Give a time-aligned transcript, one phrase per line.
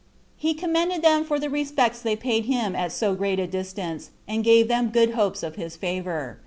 [0.35, 4.43] He commended them for the respects they paid him at so great a distance, and
[4.43, 6.39] gave them good hopes of his favor.